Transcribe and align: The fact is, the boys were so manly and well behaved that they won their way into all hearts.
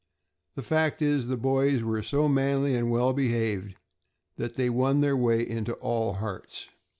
The 0.55 0.63
fact 0.63 1.03
is, 1.03 1.27
the 1.27 1.37
boys 1.37 1.83
were 1.83 2.01
so 2.01 2.27
manly 2.27 2.73
and 2.73 2.89
well 2.89 3.13
behaved 3.13 3.75
that 4.35 4.55
they 4.55 4.67
won 4.67 5.01
their 5.01 5.15
way 5.15 5.47
into 5.47 5.73
all 5.75 6.13
hearts. 6.13 6.69